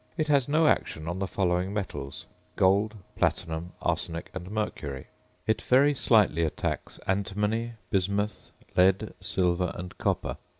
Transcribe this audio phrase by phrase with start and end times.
[0.17, 5.05] It has no action on the following metals: gold, platinum, arsenic, and mercury;
[5.45, 10.37] it very slightly attacks antimony, bismuth, lead, silver, and copper.